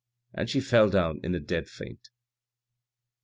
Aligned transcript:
And 0.33 0.49
she 0.49 0.59
fell 0.61 0.89
down 0.89 1.19
in 1.21 1.35
a 1.35 1.39
dead 1.39 1.69
faint. 1.69 2.09